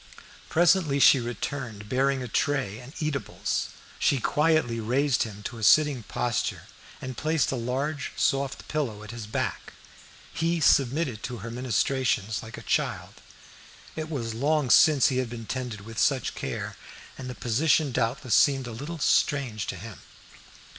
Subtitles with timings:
[0.49, 3.69] Presently she returned, bearing a tray and eatables.
[3.99, 6.63] She quietly raised him to a sitting posture,
[6.99, 9.73] and placed a large soft pillow at his back.
[10.33, 13.21] He submitted to her ministrations like a child.
[13.95, 16.77] It was long since he had been tended with such care,
[17.15, 19.99] and the position doubtless seemed a little strange to him.